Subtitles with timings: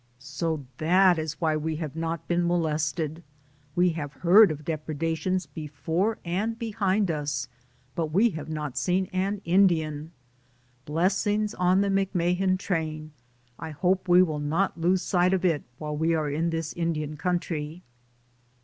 [0.17, 3.23] So that is why we have not been mo DAYS ON THE ROAD.
[3.75, 3.75] 143 lested.
[3.75, 7.47] We have heard of depredations be fore and behind us,
[7.93, 10.11] but we have not seen an Indian.
[10.85, 13.11] Blessings on the McMahan train;
[13.59, 17.15] I hope we will not lose sight of it while we are in this Indian
[17.15, 17.83] country.